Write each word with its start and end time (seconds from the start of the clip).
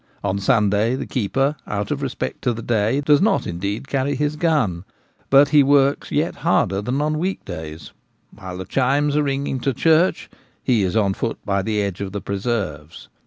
On 0.23 0.39
Sunday 0.39 0.95
the 0.95 1.05
keeper, 1.05 1.55
out 1.67 1.91
of 1.91 2.01
respect 2.01 2.41
to 2.41 2.53
the 2.53 2.63
day, 2.63 3.01
does 3.01 3.21
not 3.21 3.45
indeed 3.45 3.87
carry 3.87 4.15
his 4.15 4.35
gun, 4.35 4.83
but 5.29 5.49
he 5.49 5.61
works 5.61 6.11
yet 6.11 6.37
harder 6.37 6.81
than 6.81 6.99
on 7.01 7.19
week 7.19 7.45
days. 7.45 7.91
While 8.35 8.57
the 8.57 8.65
chimes 8.65 9.15
are 9.15 9.21
ringing 9.21 9.59
to 9.59 9.75
•church 9.75 10.27
he 10.63 10.81
is 10.81 10.95
on 10.95 11.13
foot 11.13 11.37
by 11.45 11.61
the 11.61 11.83
edge 11.83 12.01
of 12.01 12.13
the 12.13 12.21
preserves. 12.21 13.09